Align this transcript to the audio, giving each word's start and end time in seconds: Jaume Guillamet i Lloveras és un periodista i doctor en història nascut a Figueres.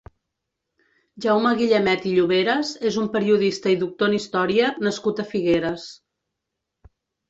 Jaume 1.25 1.51
Guillamet 1.59 2.09
i 2.13 2.15
Lloveras 2.15 2.73
és 2.93 2.99
un 3.03 3.11
periodista 3.19 3.77
i 3.77 3.79
doctor 3.87 4.13
en 4.13 4.19
història 4.23 4.75
nascut 4.91 5.27
a 5.27 5.31
Figueres. 5.33 5.91